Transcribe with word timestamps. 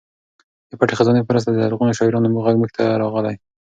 د 0.69 0.71
پټې 0.79 0.93
خزانې 0.97 1.21
په 1.23 1.29
مرسته 1.31 1.49
د 1.51 1.57
لرغونو 1.63 1.97
شاعرانو 1.97 2.43
غږ 2.45 2.55
موږ 2.59 2.71
ته 2.77 2.83
راغلی. 3.01 3.35